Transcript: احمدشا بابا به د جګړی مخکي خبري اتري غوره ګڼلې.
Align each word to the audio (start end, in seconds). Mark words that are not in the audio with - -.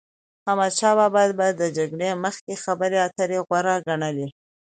احمدشا 0.47 0.91
بابا 0.97 1.23
به 1.37 1.47
د 1.61 1.63
جګړی 1.77 2.09
مخکي 2.23 2.55
خبري 2.63 2.97
اتري 3.07 3.39
غوره 3.47 3.75
ګڼلې. 3.87 4.27